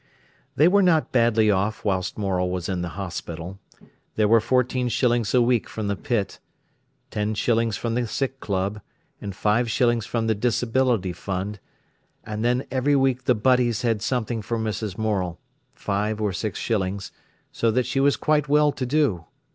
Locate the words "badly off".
1.11-1.85